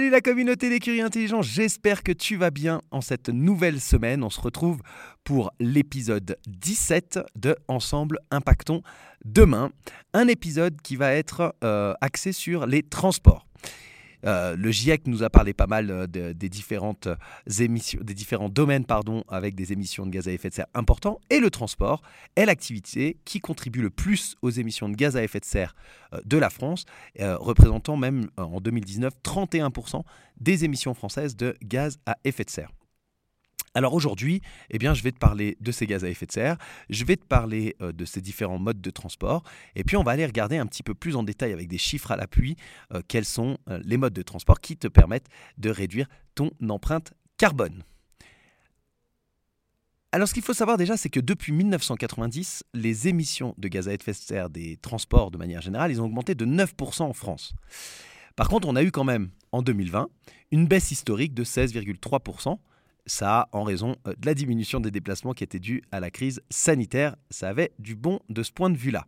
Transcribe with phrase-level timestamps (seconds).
[0.00, 4.24] Salut la communauté des curieux intelligents, j'espère que tu vas bien en cette nouvelle semaine.
[4.24, 4.80] On se retrouve
[5.24, 8.80] pour l'épisode 17 de Ensemble Impactons
[9.26, 9.70] demain.
[10.14, 13.44] Un épisode qui va être euh, axé sur les transports.
[14.26, 16.94] Euh, le GIEC nous a parlé pas mal euh, euh, des différents
[18.48, 21.20] domaines pardon, avec des émissions de gaz à effet de serre importants.
[21.30, 22.02] Et le transport
[22.36, 25.74] est l'activité qui contribue le plus aux émissions de gaz à effet de serre
[26.24, 26.84] de la France,
[27.18, 30.02] représentant même en 2019 31%
[30.40, 32.70] des émissions françaises de gaz à effet de serre.
[33.74, 36.56] Alors aujourd'hui, eh je vais te parler de ces gaz à effet de serre,
[36.88, 39.44] je vais te parler euh, de ces différents modes de transport,
[39.76, 42.10] et puis on va aller regarder un petit peu plus en détail avec des chiffres
[42.10, 42.56] à l'appui
[42.92, 47.12] euh, quels sont euh, les modes de transport qui te permettent de réduire ton empreinte
[47.38, 47.84] carbone.
[50.10, 53.94] Alors ce qu'il faut savoir déjà, c'est que depuis 1990, les émissions de gaz à
[53.94, 57.52] effet de serre des transports de manière générale, ils ont augmenté de 9% en France.
[58.34, 60.08] Par contre, on a eu quand même en 2020
[60.50, 62.58] une baisse historique de 16,3%
[63.10, 66.40] ça en raison euh, de la diminution des déplacements qui était due à la crise
[66.48, 67.16] sanitaire.
[67.28, 69.06] Ça avait du bon de ce point de vue-là.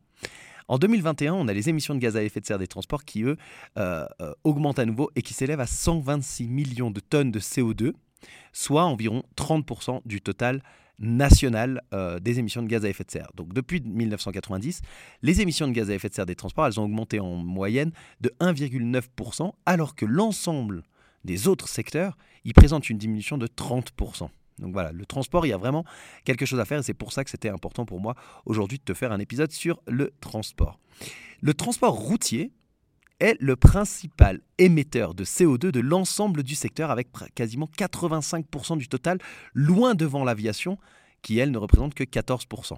[0.68, 3.22] En 2021, on a les émissions de gaz à effet de serre des transports qui,
[3.22, 3.36] eux,
[3.78, 7.92] euh, euh, augmentent à nouveau et qui s'élèvent à 126 millions de tonnes de CO2,
[8.52, 10.62] soit environ 30% du total
[10.98, 11.82] national
[12.20, 13.30] des émissions de gaz à effet de serre.
[13.34, 14.82] Donc depuis 1990,
[15.22, 17.90] les émissions de gaz à effet de serre des transports, elles ont augmenté en moyenne
[18.20, 20.84] de 1,9%, alors que l'ensemble
[21.24, 24.28] des autres secteurs, ils présentent une diminution de 30%.
[24.58, 25.84] Donc voilà, le transport, il y a vraiment
[26.24, 28.94] quelque chose à faire c'est pour ça que c'était important pour moi aujourd'hui de te
[28.94, 30.78] faire un épisode sur le transport.
[31.40, 32.52] Le transport routier
[33.18, 39.18] est le principal émetteur de CO2 de l'ensemble du secteur avec quasiment 85% du total,
[39.54, 40.76] loin devant l'aviation
[41.22, 42.76] qui, elle, ne représente que 14%.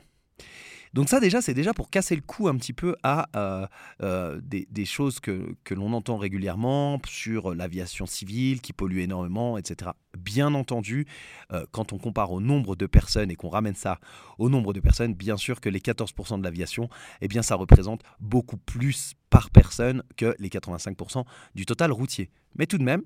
[0.94, 3.66] Donc ça déjà, c'est déjà pour casser le cou un petit peu à euh,
[4.00, 9.91] euh, des, choses que, l'on entend régulièrement sur l'aviation civile qui pollue énormément, etc.
[10.16, 11.06] Bien entendu,
[11.53, 13.99] euh, quand on compare au nombre de personnes et qu'on ramène ça
[14.38, 16.88] au nombre de personnes, bien sûr que les 14% de l'aviation,
[17.21, 21.25] eh bien ça représente beaucoup plus par personne que les 85%
[21.56, 22.31] du total routier.
[22.56, 23.03] Mais tout de même,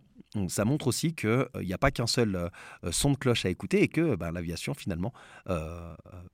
[0.48, 2.50] ça montre aussi qu'il n'y a pas qu'un seul
[2.90, 5.14] son de cloche à écouter et que ben, l'aviation finalement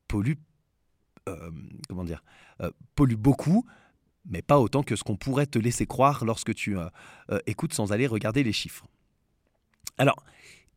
[0.09, 0.34] pollue
[1.88, 2.22] comment dire,
[2.60, 3.66] euh, pollue beaucoup,
[4.26, 6.88] mais pas autant que ce qu'on pourrait te laisser croire lorsque tu euh,
[7.46, 8.86] écoutes sans aller regarder les chiffres.
[9.98, 10.22] Alors,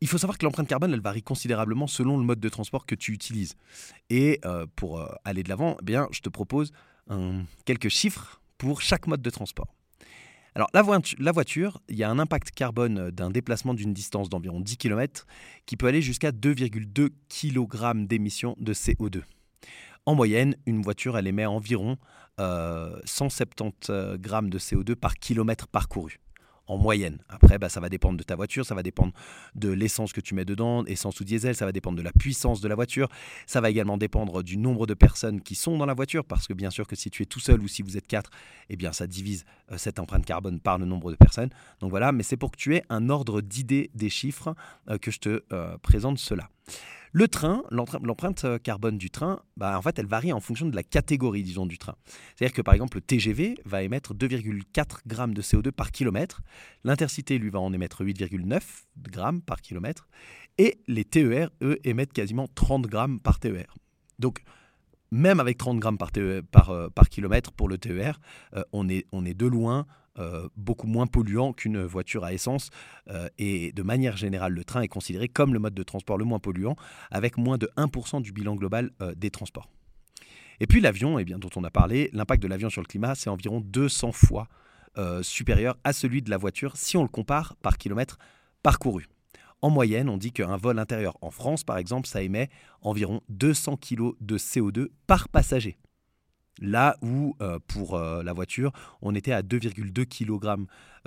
[0.00, 2.94] il faut savoir que l'empreinte carbone, elle varie considérablement selon le mode de transport que
[2.94, 3.56] tu utilises.
[4.10, 4.40] Et
[4.76, 6.72] pour aller de l'avant, eh bien, je te propose
[7.64, 9.74] quelques chiffres pour chaque mode de transport.
[10.54, 10.84] Alors, la,
[11.18, 15.26] la voiture, il y a un impact carbone d'un déplacement d'une distance d'environ 10 km
[15.66, 19.22] qui peut aller jusqu'à 2,2 kg d'émissions de CO2.
[20.06, 21.98] En moyenne, une voiture, elle émet environ
[22.38, 26.20] 170 euh, euh, grammes de CO2 par kilomètre parcouru.
[26.66, 27.18] En moyenne.
[27.30, 29.14] Après, bah, ça va dépendre de ta voiture, ça va dépendre
[29.54, 32.60] de l'essence que tu mets dedans, essence ou diesel, ça va dépendre de la puissance
[32.60, 33.08] de la voiture,
[33.46, 36.52] ça va également dépendre du nombre de personnes qui sont dans la voiture, parce que
[36.52, 38.30] bien sûr que si tu es tout seul ou si vous êtes quatre,
[38.68, 41.48] eh bien ça divise euh, cette empreinte carbone par le nombre de personnes.
[41.80, 44.54] Donc voilà, mais c'est pour que tu aies un ordre d'idée des chiffres
[45.00, 45.42] que je te
[45.78, 46.50] présente cela.
[47.12, 50.76] Le train, l'empreinte euh, carbone du train, bah, en fait, elle varie en fonction de
[50.76, 51.96] la catégorie, disons, du train.
[52.36, 56.42] C'est-à-dire que, par exemple, le TGV va émettre 2,4 grammes de CO2 par kilomètre.
[56.84, 58.60] L'Intercité, lui, va en émettre 8,9
[58.98, 60.08] grammes par kilomètre.
[60.58, 63.74] Et les TER, eux, émettent quasiment 30 grammes par TER.
[64.18, 64.42] Donc,
[65.10, 68.20] même avec 30 grammes par, e euh, par, kilomètre pour le TER,
[68.54, 69.86] euh, on, est, de loin
[70.18, 72.70] euh, beaucoup moins polluant qu'une voiture à essence.
[73.38, 76.38] Et de manière générale, le train est considéré comme le mode de transport le moins
[76.38, 76.76] polluant,
[77.10, 79.68] avec moins de 1% du bilan global des transports.
[80.60, 83.30] Et puis l'avion, eh dont on a parlé, l'impact de l'avion sur le climat, c'est
[83.30, 84.48] environ 200 fois
[85.22, 88.18] supérieur à celui de la voiture si on le compare par kilomètre
[88.64, 89.06] parcouru.
[89.60, 92.48] En moyenne, on dit qu'un vol intérieur en France, par exemple, ça émet
[92.80, 95.78] environ 200 kg de CO2 par passager.
[96.60, 97.36] Là où
[97.68, 100.66] pour la voiture, on était à 2,2 kg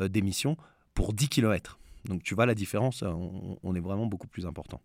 [0.09, 0.57] d'émissions
[0.93, 1.77] pour 10 km.
[2.05, 4.81] Donc tu vois la différence, on, est vraiment beaucoup plus important.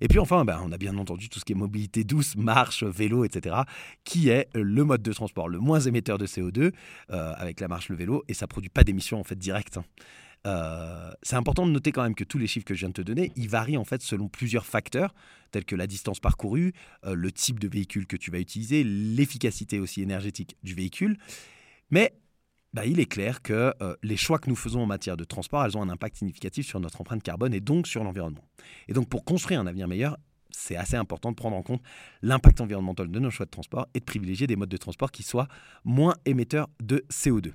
[0.00, 2.82] Et puis enfin, ben, on a bien entendu tout ce qui est mobilité douce, marche,
[2.82, 3.56] vélo, etc.,
[4.04, 6.72] qui est le mode de transport le moins émetteur de CO2
[7.10, 9.76] euh, avec la marche, le vélo, et ça produit pas d'émissions en fait directes.
[9.76, 9.84] Hein.
[10.46, 12.94] Euh, c'est important de noter quand même que tous les chiffres que je viens de
[12.94, 15.14] te donner, ils varient en fait selon plusieurs facteurs,
[15.50, 16.72] tels que la distance parcourue,
[17.04, 21.18] euh, le type de véhicule que tu vas utiliser, l'efficacité aussi énergétique du véhicule.
[21.90, 22.14] Mais
[22.72, 25.64] bah, il est clair que euh, les choix que nous faisons en matière de transport,
[25.64, 28.44] elles ont un impact significatif sur notre empreinte carbone et donc sur l'environnement.
[28.88, 30.16] Et donc pour construire un avenir meilleur,
[30.52, 31.82] c'est assez important de prendre en compte
[32.22, 35.22] l'impact environnemental de nos choix de transport et de privilégier des modes de transport qui
[35.22, 35.48] soient
[35.84, 37.52] moins émetteurs de CO2.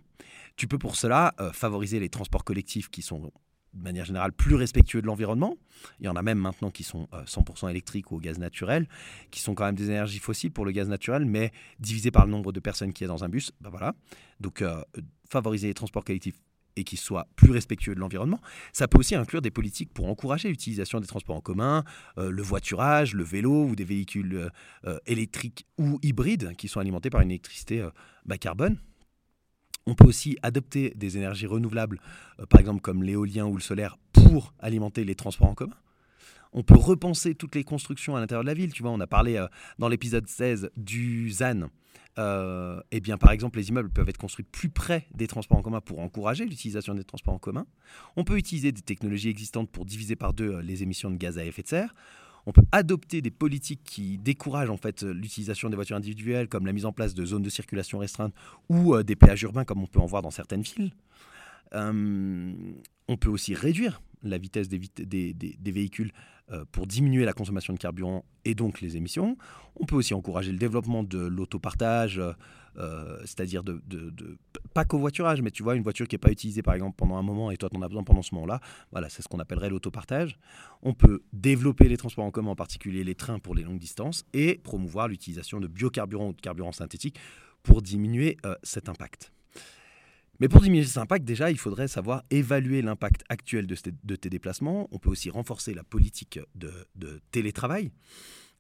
[0.56, 3.32] Tu peux pour cela euh, favoriser les transports collectifs qui sont
[3.76, 5.58] de manière générale plus respectueux de l'environnement.
[6.00, 8.88] Il y en a même maintenant qui sont 100% euh, électriques ou au gaz naturel,
[9.32, 12.32] qui sont quand même des énergies fossiles pour le gaz naturel, mais divisé par le
[12.32, 13.94] nombre de personnes qui y a dans un bus, ben voilà.
[14.40, 14.82] Donc euh,
[15.30, 16.40] favoriser les transports collectifs
[16.76, 18.40] et qui soient plus respectueux de l'environnement.
[18.74, 21.84] Ça peut aussi inclure des politiques pour encourager l'utilisation des transports en commun,
[22.18, 24.50] euh, le voiturage, le vélo ou des véhicules
[25.06, 27.88] électriques ou hybrides qui sont alimentés par une électricité
[28.26, 28.80] bas carbone.
[29.88, 32.00] On peut aussi adopter des énergies renouvelables,
[32.40, 35.76] euh, par exemple comme l'éolien ou le solaire, pour alimenter les transports en commun.
[36.56, 38.74] On peut repenser toutes les constructions à l'intérieur de la ville.
[38.74, 39.48] Tu vois, on a parlé euh,
[39.78, 41.70] dans l'épisode 16 du ZAN.
[42.18, 45.62] Euh, eh bien, par exemple, les immeubles peuvent être construits plus près des transports en
[45.62, 47.68] commun pour encourager l'utilisation des transports en commun.
[48.16, 51.46] On peut utiliser des technologies existantes pour diviser par deux les émissions de gaz à
[51.46, 51.94] effet de serre
[52.46, 56.74] on peut adopter des politiques qui découragent en fait l'utilisation des voitures individuelles, comme la
[56.74, 58.34] mise en place de zones de circulation restreintes
[58.70, 60.94] ou euh, des péages urbains, comme on peut en voir dans certaines villes.
[61.74, 62.54] Euh,
[63.08, 64.80] on peut aussi réduire la vitesse des,
[65.64, 66.12] véhicules
[66.52, 69.38] euh, pour diminuer la consommation de carburant et donc les émissions.
[69.76, 72.22] On peut aussi encourager le développement de l'autopartage,
[72.78, 74.38] euh, c'est-à-dire de, de,
[74.74, 77.24] pas covoiturage, mais tu vois, une voiture qui n'est pas utilisée par exemple pendant un
[77.24, 78.60] moment et toi tu en as besoin pendant ce moment-là,
[78.92, 80.38] voilà, c'est ce qu'on appellerait l'autopartage.
[80.82, 84.26] On peut développer les transports en commun, en particulier les trains pour les longues distances,
[84.34, 87.18] et promouvoir l'utilisation de biocarburants ou de carburants synthétiques
[87.64, 89.32] pour diminuer euh, cet impact.
[90.40, 94.88] Mais pour diminuer cet impact, déjà, il faudrait savoir évaluer l'impact actuel de, tes déplacements.
[94.92, 97.92] On peut aussi renforcer la politique de, télétravail.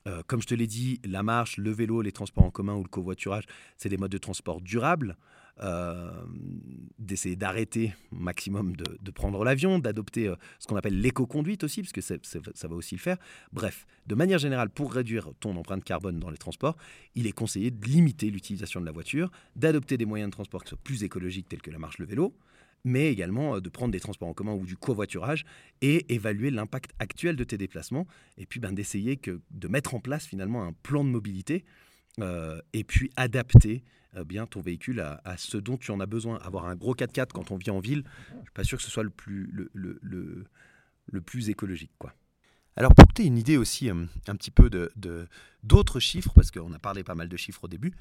[0.07, 2.83] Euh, comme je te l'ai dit, la marche, le vélo, les transports en commun ou
[2.83, 3.45] le covoiturage,
[3.77, 5.18] c'est des modes de transport durables.
[5.63, 6.12] Euh,
[7.00, 11.94] d'essayer d'arrêter au maximum de, prendre l'avion, d'adopter euh, ce qu'on appelle l'éco-conduite aussi, parce
[11.94, 13.18] que ça va aussi le faire.
[13.54, 16.75] Bref, de manière générale, pour réduire ton empreinte carbone dans les transports,
[17.16, 20.69] il est conseillé de limiter l'utilisation de la voiture, d'adopter des moyens de transport qui
[20.69, 22.36] soient plus écologiques tels que la marche, le vélo,
[22.84, 25.46] mais également euh, de prendre des transports en commun ou du covoiturage
[25.81, 28.07] et évaluer l'impact actuel de tes déplacements,
[28.38, 29.18] et puis ben, d'essayer
[29.52, 31.63] de mettre en place finalement un plan de mobilité
[32.72, 33.84] et puis adapter
[34.24, 36.38] bien ton véhicule à, ce dont tu en as besoin.
[36.40, 38.92] Avoir un gros 4x4 quand on vit en ville, je suis pas sûr que ce
[38.92, 40.46] soit le plus, le, le,
[41.12, 41.92] le plus écologique.
[41.98, 42.14] quoi.
[42.77, 44.92] Alors pour que tu aies une idée aussi un petit peu de,
[45.63, 47.94] d'autres chiffres, parce qu'on a parlé pas mal de chiffres au début,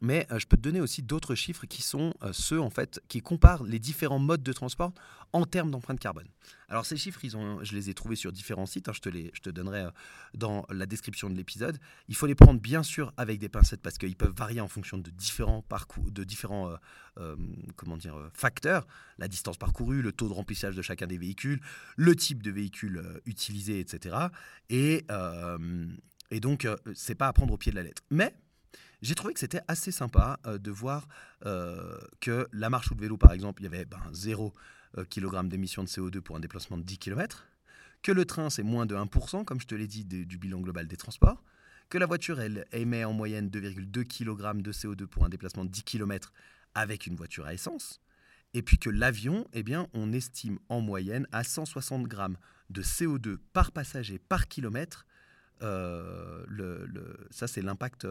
[0.00, 3.64] mais je peux te donner aussi d'autres chiffres qui sont ceux en fait qui comparent
[3.64, 4.92] les différents modes de transport
[5.34, 6.28] en termes d'empreinte carbone.
[6.68, 9.10] Alors ces chiffres, ils ont, je les ai trouvés sur différents sites, hein, je, te
[9.10, 9.86] les, je te donnerai
[10.32, 11.78] dans la description de l'épisode.
[12.08, 14.96] Il faut les prendre bien sûr avec des pincettes parce qu'ils peuvent varier en fonction
[14.96, 16.72] de différents parcours, de différents
[17.76, 18.86] comment dire, facteurs,
[19.18, 21.60] la distance parcourue, le taux de remplissage de chacun des véhicules,
[21.96, 24.16] le type de véhicule utilisé, etc.
[24.70, 25.86] Et, euh,
[26.30, 28.02] et donc, euh, c'est pas à prendre au pied de la lettre.
[28.10, 28.34] Mais
[29.02, 31.06] j'ai trouvé que c'était assez sympa euh, de voir
[32.20, 34.54] que la marche ou le vélo, par exemple, il y avait ben, 0
[35.10, 37.48] kg d'émissions de CO2 pour un déplacement de 10 km,
[38.02, 40.86] que le train, c'est moins de 1%, comme je te l'ai dit, du bilan global
[40.86, 41.42] des transports,
[41.88, 45.70] que la voiture, elle émet en moyenne 2,2 kg de CO2 pour un déplacement de
[45.70, 46.32] 10 km
[46.74, 48.00] avec une voiture à essence,
[48.54, 52.36] et puis que l'avion, eh bien, on estime en moyenne à 160 grammes
[52.70, 55.06] de CO2 par passager par kilomètre.
[55.62, 56.44] Euh,
[57.30, 58.06] ça, c'est l'impact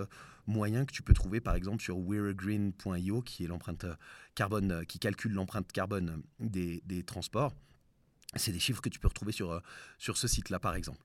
[0.48, 3.86] moyen que tu peux trouver par exemple sur wearegreen.io, qui est l'empreinte
[4.36, 7.53] carbone, qui calcule l'empreinte carbone des, des transports.
[8.36, 9.62] C'est des chiffres que tu peux retrouver sur,
[9.98, 11.01] sur ce site-là, par exemple.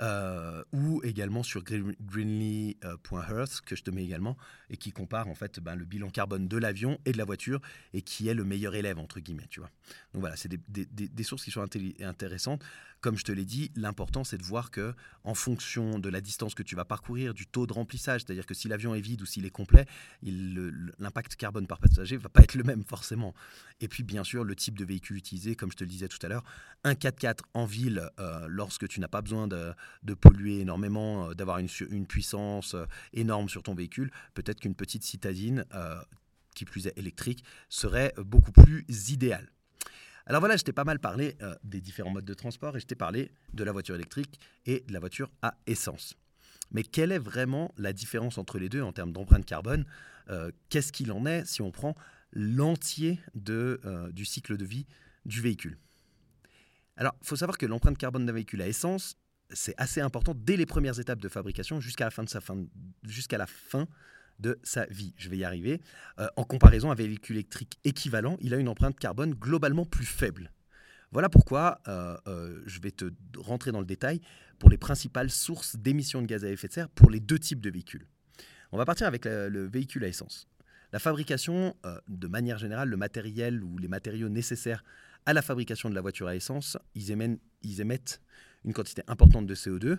[0.00, 4.36] Euh, ou également sur greenly.earth que je te mets également
[4.70, 7.60] et qui compare en fait ben, le bilan carbone de l'avion et de la voiture
[7.92, 9.68] et qui est le meilleur élève entre guillemets tu vois.
[10.14, 11.66] Donc voilà c'est des, sources qui sont
[12.00, 12.64] intéressantes
[13.00, 16.54] Comme je te l'ai dit, l'important c'est de voir que en fonction de la distance
[16.54, 19.26] que tu vas parcourir, du taux de remplissage, c'est-à-dire que si l'avion est vide ou
[19.26, 19.86] s'il est complet,
[20.22, 23.34] l'impact carbone par passager va pas être le même forcément.
[23.80, 26.18] Et puis bien sûr le type de véhicule utilisé, comme je te le disais tout
[26.22, 26.44] à l'heure,
[26.84, 29.74] un 4x4 en ville euh, lorsque tu n'as pas besoin de,
[30.20, 35.64] polluer énormément, euh, d'avoir une, puissance euh, énorme sur ton véhicule, peut-être qu'une petite citadine
[36.54, 39.48] qui plus est électrique serait beaucoup plus idéale.
[40.30, 42.86] Alors voilà, je t'ai pas mal parlé euh, des différents modes de transport et je
[42.86, 46.14] t'ai parlé de la voiture électrique et de la voiture à essence.
[46.70, 49.84] Mais quelle est vraiment la différence entre les deux en termes d'empreinte carbone
[50.28, 51.96] euh, Qu'est-ce qu'il en est si on prend
[52.32, 53.18] l'entier
[53.48, 54.86] euh, du cycle de vie
[55.24, 55.76] du véhicule?
[56.96, 59.16] Alors, il faut savoir que l'empreinte carbone d'un véhicule à essence,
[59.52, 62.66] c'est assez important dès les premières étapes de fabrication jusqu'à la fin de sa fin,
[63.02, 63.88] jusqu'à la fin
[64.40, 65.14] de sa vie.
[65.16, 65.80] Je vais y arriver.
[66.18, 70.06] Euh, en comparaison à un véhicule électrique équivalent, il a une empreinte carbone globalement plus
[70.06, 70.52] faible.
[71.12, 73.06] Voilà pourquoi euh, euh, je vais te
[73.36, 74.20] rentrer dans le détail
[74.58, 77.60] pour les principales sources d'émissions de gaz à effet de serre pour les deux types
[77.60, 78.06] de véhicules.
[78.72, 80.46] On va partir avec le véhicule à essence.
[80.92, 81.74] La fabrication,
[82.06, 84.84] de manière générale, le matériel ou les matériaux nécessaires
[85.26, 88.20] à la fabrication de la voiture à essence, ils émettent,
[88.64, 89.98] une quantité importante de CO2.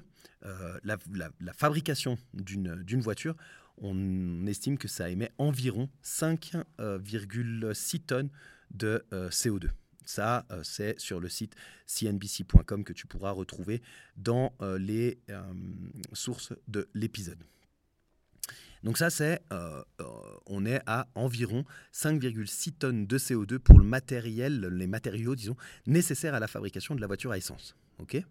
[0.83, 3.36] la, fabrication d'une voiture
[3.77, 8.29] on estime que ça émet environ 5,6 euh, tonnes
[8.71, 9.69] de euh, CO2.
[10.05, 11.55] Ça, euh, c'est sur le site
[11.87, 13.81] cnbc.com que tu pourras retrouver
[14.17, 15.19] dans les
[16.13, 17.43] sources de l'épisode.
[18.83, 19.41] Donc ça, c'est,
[20.47, 26.33] on est à environ 5,6 tonnes de CO2 pour le matériel, les matériaux, disons, nécessaires
[26.33, 27.75] à la fabrication de la voiture à essence.
[27.99, 28.23] Ok?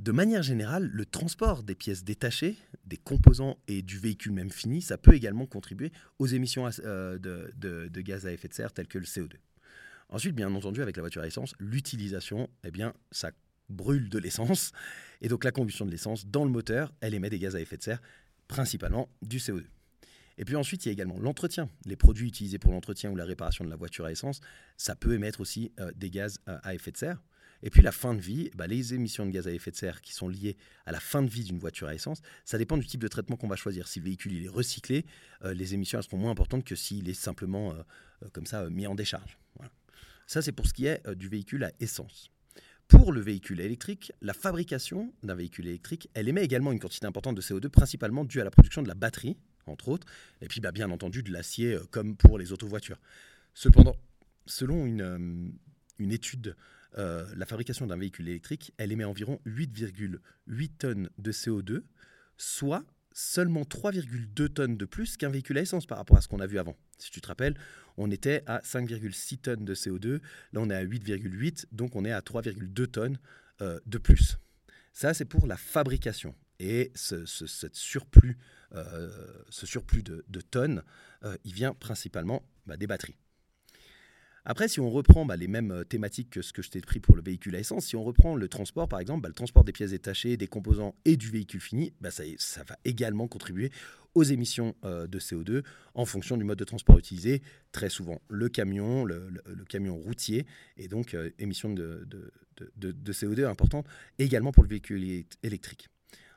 [0.00, 4.82] De manière générale, le transport des pièces détachées, des composants et du véhicule même fini,
[4.82, 8.98] ça peut également contribuer aux émissions euh, de, gaz à effet de serre telles que
[8.98, 9.34] le CO2.
[10.08, 13.30] Ensuite, bien entendu, avec la voiture à essence, l'utilisation, eh bien, ça
[13.68, 14.72] brûle de l'essence.
[15.22, 17.76] Et donc la combustion de l'essence dans le moteur, elle émet des gaz à effet
[17.76, 18.02] de serre,
[18.48, 19.64] principalement du CO2.
[20.36, 21.70] Et puis ensuite, il y a également l'entretien.
[21.86, 24.40] Les produits utilisés pour l'entretien ou la réparation de la voiture à essence,
[24.76, 27.22] ça peut émettre aussi euh, des gaz euh, à effet de serre.
[27.62, 30.00] Et puis la fin de vie, bah, les émissions de gaz à effet de serre
[30.02, 30.56] qui sont liées
[30.86, 33.36] à la fin de vie d'une voiture à essence, ça dépend du type de traitement
[33.36, 33.88] qu'on va choisir.
[33.88, 35.06] Si le véhicule il est recyclé,
[35.44, 37.82] euh, les émissions seront moins importantes que s'il est simplement euh,
[38.22, 39.38] euh, comme ça mis en décharge.
[40.26, 42.30] Ça c'est pour ce qui est du véhicule à essence.
[42.88, 47.34] Pour le véhicule électrique, la fabrication d'un véhicule électrique, elle émet également une quantité importante
[47.34, 50.06] de CO2, principalement due à la production de la batterie, entre autres,
[50.42, 52.98] et puis bah, bien entendu de l'acier comme pour les autovoitures.
[53.54, 53.96] Cependant,
[54.46, 56.56] selon une étude
[56.98, 61.82] euh, la fabrication d'un véhicule électrique, elle émet environ 8,8 tonnes de CO2,
[62.36, 66.40] soit seulement 3,2 tonnes de plus qu'un véhicule à essence par rapport à ce qu'on
[66.40, 66.76] a vu avant.
[66.98, 67.56] Si tu te rappelles,
[67.96, 70.20] on était à 5,6 tonnes de CO2,
[70.52, 73.18] là on est à 8,8, donc on est à 3,2 tonnes
[73.60, 74.38] euh, de plus.
[74.92, 76.34] Ça, c'est pour la fabrication.
[76.60, 77.26] Et ce,
[77.72, 78.38] surplus,
[78.74, 79.10] euh,
[79.48, 80.82] ce surplus de, tonnes,
[81.42, 83.16] il vient principalement bah, des batteries.
[84.46, 87.00] Après, si on reprend bah, les mêmes euh, thématiques que ce que je t'ai pris
[87.00, 89.64] pour le véhicule à essence, si on reprend le transport, par exemple, bah, le transport
[89.64, 92.24] des pièces détachées, des composants et du véhicule fini, bah, ça,
[92.68, 93.70] va également contribuer
[94.14, 97.40] aux émissions euh, de CO2 en fonction du mode de transport utilisé.
[97.72, 99.32] Très souvent, le camion, le,
[99.66, 100.44] camion routier,
[100.76, 103.86] et donc euh, émissions de, de, CO2 importantes
[104.18, 105.88] également pour le véhicule électrique.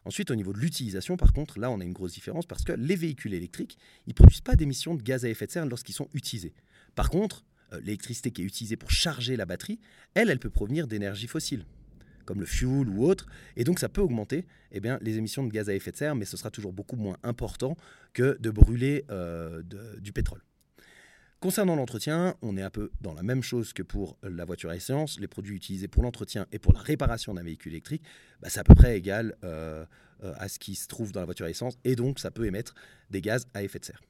[0.06, 2.72] Ensuite, au niveau de l'utilisation, par contre, là, on a une grosse différence parce que
[2.72, 5.96] les véhicules électriques, ils ne produisent pas d'émissions de gaz à effet de serre lorsqu'ils
[5.96, 6.54] sont utilisés.
[6.96, 7.44] Par contre,
[7.74, 9.80] l'électricité qui est utilisée pour charger la batterie,
[10.14, 11.66] elle, elle peut provenir d'énergies fossiles
[12.28, 15.50] comme le fuel ou autre, et donc ça peut augmenter eh bien, les émissions de
[15.50, 17.76] gaz à effet de serre, mais ce sera toujours beaucoup moins important
[18.14, 19.64] que de brûler euh,
[20.00, 20.44] du pétrole.
[21.40, 24.76] Concernant l'entretien, on est un peu dans la même chose que pour la voiture à
[24.76, 25.20] essence.
[25.20, 28.02] Les produits utilisés pour l'entretien et pour la réparation d'un véhicule électrique,
[28.42, 29.86] bah, c'est à peu près égal euh,
[30.22, 32.76] à ce qui se trouve dans la voiture à essence, et donc ça peut émettre
[33.10, 34.02] des gaz à effet de serre.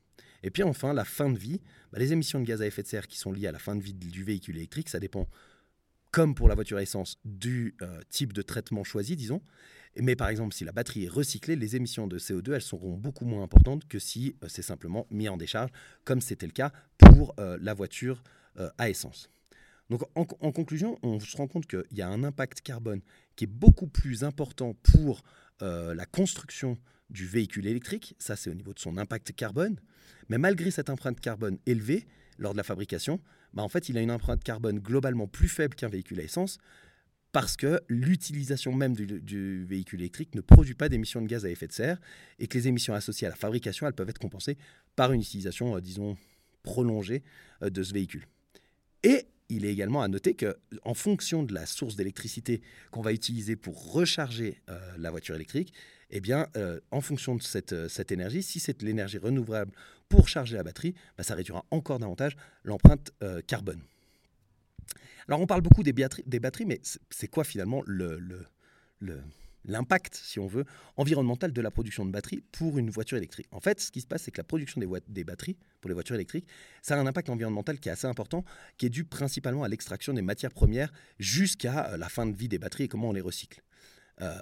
[0.44, 1.62] Et puis enfin, la fin de vie.
[1.92, 3.76] Bah, les émissions de gaz à effet de serre qui sont liées à la fin
[3.76, 5.28] de vie du véhicule électrique, ça dépend,
[6.12, 9.42] comme pour la voiture à essence, du euh, type de traitement choisi, disons.
[10.00, 13.26] Mais par exemple, si la batterie est recyclée, les émissions de CO2, elles seront beaucoup
[13.26, 15.72] moins importantes que si euh, c'est simplement mis en décharge,
[16.04, 18.24] comme c'était le cas pour euh, la voiture
[18.80, 19.30] à essence.
[19.90, 23.02] Donc en, conclusion, on se rend compte qu'il y a un impact carbone
[23.36, 25.24] qui est beaucoup plus important pour
[25.62, 26.78] la construction
[27.10, 29.80] du véhicule électrique, ça c'est au niveau de son impact carbone,
[30.30, 32.06] mais malgré cette empreinte carbone élevée
[32.38, 33.20] lors de la fabrication,
[33.54, 36.58] bah en fait il a une empreinte carbone globalement plus faible qu'un véhicule à essence
[37.32, 41.68] parce que l'utilisation même du, véhicule électrique ne produit pas d'émissions de gaz à effet
[41.68, 42.00] de serre
[42.40, 44.58] et que les émissions associées à la fabrication, elles peuvent être compensées
[44.96, 46.18] par une utilisation, euh, disons,
[46.64, 47.24] prolongée
[47.62, 48.26] euh, de ce véhicule.
[49.04, 52.62] Et il est également à noter que, en fonction de la source d'électricité
[52.92, 55.74] qu'on va utiliser pour recharger euh, la voiture électrique,
[56.10, 59.72] eh bien, euh, en fonction de cette, euh, énergie, si c'est l'énergie renouvelable
[60.10, 63.12] pour charger la batterie, bah, ça réduira encore davantage l'empreinte
[63.46, 63.82] carbone.
[65.28, 68.46] Alors, on parle beaucoup des, batteries, mais c'est quoi finalement le, le,
[69.00, 69.22] le
[69.68, 73.48] l'impact, si on veut, environnemental de la production de batteries pour une voiture électrique.
[73.52, 76.16] En fait, ce qui se passe, c'est que la production des, batteries pour les voitures
[76.16, 76.48] électriques,
[76.82, 78.44] ça a un impact environnemental qui est assez important,
[78.78, 82.48] qui est dû principalement à l'extraction des matières premières jusqu'à euh, la fin de vie
[82.48, 83.62] des batteries et comment on les recycle.
[84.22, 84.36] Euh,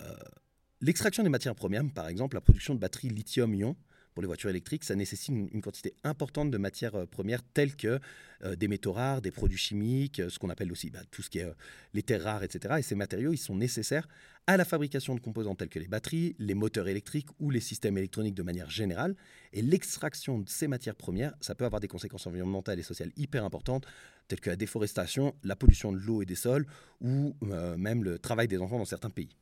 [0.82, 3.76] l'extraction des matières premières, par exemple, la production de batteries lithium-ion,
[4.16, 8.00] pour les voitures électriques, ça nécessite une, quantité importante de matières euh, premières telles que
[8.44, 11.30] euh, des métaux rares, des produits chimiques, euh, ce qu'on appelle aussi bah, tout ce
[11.30, 11.48] qui est
[11.94, 12.76] les terres rares, etc.
[12.80, 14.08] Et ces matériaux, ils sont nécessaires
[14.48, 17.98] à la fabrication de composants tels que les batteries, les moteurs électriques ou les systèmes
[17.98, 19.16] électroniques de manière générale.
[19.52, 23.44] Et l'extraction de ces matières premières, ça peut avoir des conséquences environnementales et sociales hyper
[23.44, 23.86] importantes,
[24.30, 26.68] telles que la déforestation, la pollution de l'eau et des sols,
[27.02, 29.36] ou même le travail des enfants dans certains pays.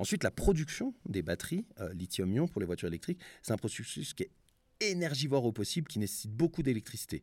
[0.00, 4.22] Ensuite, la production des batteries euh, lithium-ion pour les voitures électriques, c'est un processus qui
[4.22, 4.30] est
[4.80, 7.22] énergivore au possible, qui nécessite beaucoup d'électricité.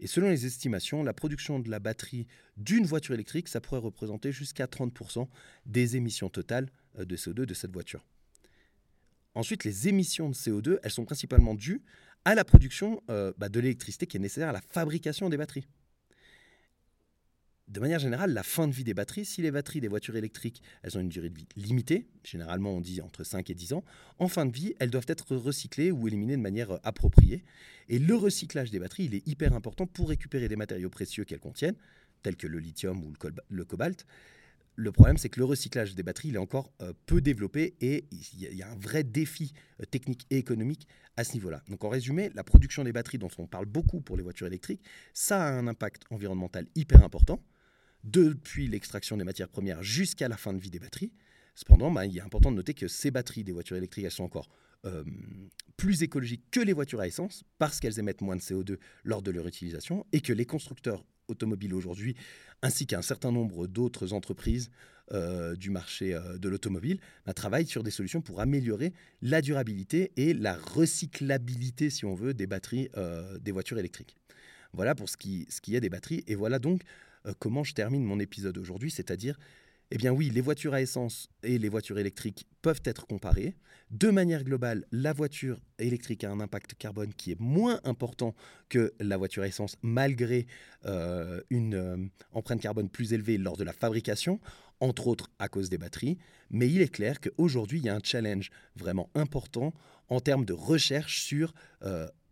[0.00, 4.32] Et selon les estimations, la production de la batterie d'une voiture électrique, ça pourrait représenter
[4.32, 5.28] jusqu'à 30%
[5.66, 6.68] des émissions totales
[6.98, 8.04] euh, de CO2 de cette voiture.
[9.36, 11.80] Ensuite, les émissions de CO2, elles sont principalement dues
[12.24, 15.68] à la production euh, bah, de l'électricité qui est nécessaire à la fabrication des batteries
[17.68, 20.62] de manière générale, la fin de vie des batteries, si les batteries des voitures électriques,
[20.82, 23.84] elles ont une durée de vie limitée, généralement on dit entre 5 et 10 ans,
[24.18, 27.44] en fin de vie, elles doivent être recyclées ou éliminées de manière euh, appropriée.
[27.88, 31.40] Et le recyclage des batteries, il est hyper important pour récupérer des matériaux précieux qu'elles
[31.40, 31.76] contiennent,
[32.22, 33.12] tels que le lithium ou
[33.48, 34.06] le, cobalt.
[34.76, 38.06] Le problème, c'est que le recyclage des batteries, il est encore euh, peu développé et
[38.12, 41.62] il y, a un vrai défi euh, technique et économique à ce niveau-là.
[41.68, 44.82] Donc en résumé, la production des batteries dont on parle beaucoup pour les voitures électriques,
[45.12, 47.42] ça a un impact environnemental hyper important
[48.06, 51.12] depuis l'extraction des matières premières jusqu'à la fin de vie des batteries.
[51.54, 54.48] Cependant, bah, il est important de noter que ces batteries des voitures électriques, sont encore
[54.84, 55.02] euh,
[55.76, 59.30] plus écologiques que les voitures à essence parce qu'elles émettent moins de CO2 lors de
[59.30, 62.14] leur utilisation et que les constructeurs automobiles aujourd'hui,
[62.62, 64.70] ainsi qu'un certain nombre d'autres entreprises
[65.12, 68.92] euh, du marché euh, de l'automobile, bah, travaillent sur des solutions pour améliorer
[69.22, 72.88] la durabilité et la recyclabilité, si on veut, des batteries
[73.40, 74.16] des voitures électriques.
[74.72, 76.22] Voilà pour ce qui, ce qui est des batteries.
[76.26, 76.82] Et voilà donc
[77.38, 79.38] comment je termine mon épisode aujourd'hui, c'est-à-dire,
[79.90, 83.56] eh bien oui, les voitures à essence et les voitures électriques peuvent être comparées.
[83.90, 88.34] De manière globale, la voiture électrique a un impact carbone qui est moins important
[88.68, 90.46] que la voiture à essence, malgré
[90.86, 91.96] euh, une euh,
[92.32, 94.40] empreinte carbone plus élevée lors de la fabrication,
[94.80, 96.18] entre autres à cause des batteries.
[96.50, 99.72] Mais il est clair qu'aujourd'hui, il y a un challenge vraiment important
[100.08, 101.54] en termes de recherche sur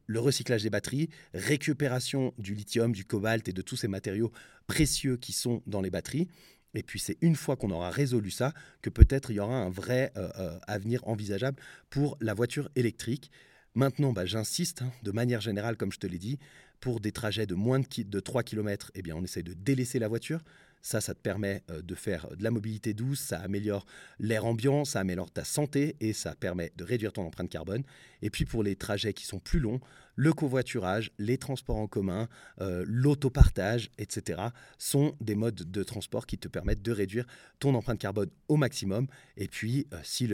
[0.06, 4.32] le recyclage des batteries, récupération du lithium, du cobalt et de tous ces matériaux
[4.66, 6.28] précieux qui sont dans les batteries.
[6.74, 9.70] Et puis c'est une fois qu'on aura résolu ça que peut-être il y aura un
[9.70, 13.30] vrai euh, euh, avenir envisageable pour la voiture électrique.
[13.74, 16.38] Maintenant, bah, j'insiste, hein, de manière générale, comme je te l'ai dit,
[16.84, 19.98] pour des trajets de moins de, de 3 km, eh bien, on essaye de délaisser
[19.98, 20.42] la voiture.
[20.82, 23.86] Ça, ça te permet euh, de faire de la mobilité douce, ça améliore
[24.18, 27.84] l'air ambiant, ça améliore ta santé et ça permet de réduire ton empreinte carbone.
[28.20, 29.80] Et puis pour les trajets qui sont plus longs,
[30.14, 32.28] le covoiturage, les transports en commun,
[32.60, 34.42] euh, l'autopartage, etc.
[34.76, 37.24] sont des modes de transport qui te permettent de réduire
[37.60, 39.06] ton empreinte carbone au maximum.
[39.38, 40.26] Et puis, euh, si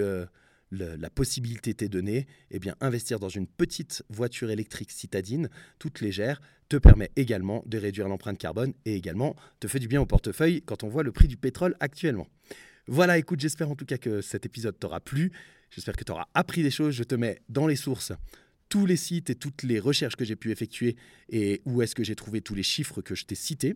[0.70, 6.40] la possibilité t'est donnée, eh bien, investir dans une petite voiture électrique citadine, toute légère,
[6.68, 10.62] te permet également de réduire l'empreinte carbone et également te fait du bien au portefeuille
[10.62, 12.28] quand on voit le prix du pétrole actuellement.
[12.86, 15.32] Voilà, écoute, j'espère en tout cas que cet épisode t'aura plu.
[15.70, 16.94] J'espère que tu auras appris des choses.
[16.94, 18.12] Je te mets dans les sources
[18.68, 20.96] tous les sites et toutes les recherches que j'ai pu effectuer
[21.28, 23.74] et où est-ce que j'ai trouvé tous les chiffres que je t'ai cités.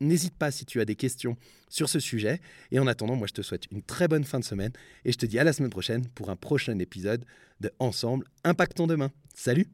[0.00, 1.36] N'hésite pas si tu as des questions
[1.68, 2.40] sur ce sujet.
[2.70, 4.72] Et en attendant, moi je te souhaite une très bonne fin de semaine
[5.04, 7.24] et je te dis à la semaine prochaine pour un prochain épisode
[7.60, 9.10] de Ensemble Impactons demain.
[9.34, 9.66] Salut